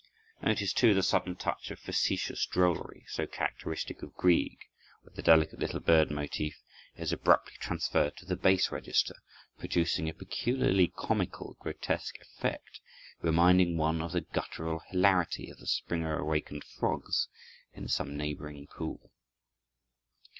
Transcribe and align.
Notice, 0.41 0.73
too, 0.73 0.95
the 0.95 1.03
sudden 1.03 1.35
touch 1.35 1.69
of 1.69 1.77
facetious 1.77 2.47
drollery, 2.47 3.05
so 3.07 3.27
characteristic 3.27 4.01
of 4.01 4.15
Grieg, 4.15 4.57
where 5.03 5.13
the 5.13 5.21
delicate 5.21 5.59
little 5.59 5.79
bird 5.79 6.09
motive 6.09 6.53
is 6.95 7.13
abruptly 7.13 7.53
transferred 7.59 8.17
to 8.17 8.25
the 8.25 8.35
bass 8.35 8.71
register, 8.71 9.13
producing 9.59 10.09
a 10.09 10.15
peculiarly 10.15 10.87
comical, 10.87 11.55
grotesque 11.59 12.15
effect, 12.19 12.79
reminding 13.21 13.77
one 13.77 14.01
of 14.01 14.13
the 14.13 14.21
gutteral 14.21 14.81
hilarity 14.87 15.51
of 15.51 15.59
the 15.59 15.67
spring 15.67 16.03
awakened 16.03 16.63
frogs 16.63 17.27
in 17.73 17.87
some 17.87 18.17
neighboring 18.17 18.65
pool. 18.65 19.11